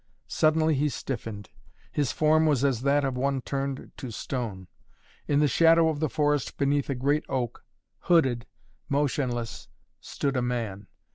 Suddenly 0.27 0.73
he 0.73 0.89
stiffened. 0.89 1.51
His 1.91 2.11
form 2.11 2.47
was 2.47 2.63
as 2.65 2.81
that 2.81 3.05
of 3.05 3.15
one 3.15 3.39
turned 3.39 3.91
to 3.97 4.09
stone. 4.09 4.67
In 5.27 5.41
the 5.41 5.47
shadow 5.47 5.89
of 5.89 5.99
the 5.99 6.09
forest 6.09 6.57
beneath 6.57 6.89
a 6.89 6.95
great 6.95 7.23
oak, 7.29 7.63
hooded, 8.09 8.47
motionless, 8.89 9.67
stood 9.99 10.35
a 10.35 10.41
man. 10.41 10.87